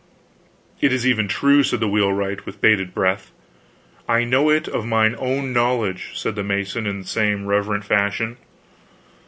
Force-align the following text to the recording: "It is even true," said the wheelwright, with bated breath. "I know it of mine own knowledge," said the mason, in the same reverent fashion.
"It 0.81 0.91
is 0.91 1.05
even 1.05 1.27
true," 1.27 1.61
said 1.61 1.79
the 1.79 1.87
wheelwright, 1.87 2.43
with 2.47 2.59
bated 2.59 2.91
breath. 2.91 3.29
"I 4.09 4.23
know 4.23 4.49
it 4.49 4.67
of 4.67 4.83
mine 4.83 5.15
own 5.19 5.53
knowledge," 5.53 6.13
said 6.15 6.33
the 6.33 6.41
mason, 6.41 6.87
in 6.87 7.01
the 7.01 7.07
same 7.07 7.45
reverent 7.45 7.85
fashion. 7.85 8.37